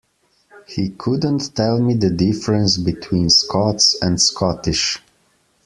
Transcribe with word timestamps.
He 0.65 0.89
couldn't 0.89 1.55
tell 1.55 1.79
me 1.79 1.93
the 1.93 2.09
difference 2.09 2.79
between 2.79 3.29
Scots 3.29 4.01
and 4.01 4.19
Scottish 4.19 4.99